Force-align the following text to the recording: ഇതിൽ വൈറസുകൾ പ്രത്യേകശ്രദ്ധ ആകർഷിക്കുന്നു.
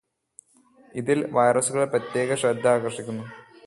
ഇതിൽ 0.95 1.19
വൈറസുകൾ 1.31 1.83
പ്രത്യേകശ്രദ്ധ 1.85 2.67
ആകർഷിക്കുന്നു. 2.67 3.25